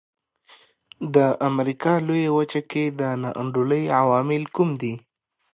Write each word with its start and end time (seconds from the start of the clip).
د 1.15 1.17
امریکا 1.49 1.93
لویه 2.07 2.31
وچه 2.37 2.61
کې 2.71 2.83
د 2.99 3.01
نا 3.21 3.29
انډولۍ 3.41 3.83
عوامل 3.99 4.43
کوم 4.55 4.69
دي. 4.81 4.93